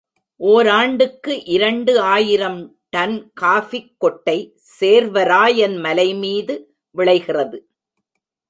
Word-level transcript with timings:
ஓராண்டுக்கு 0.39 1.45
இரண்டு 1.45 1.99
ஆயிரம் 1.99 2.75
டன் 2.89 3.31
காஃபிக் 3.33 3.93
கொட்டை 3.97 4.37
சேர்வராயன் 4.79 5.75
மலைமீது 5.77 6.55
விளைகிறது. 6.91 7.59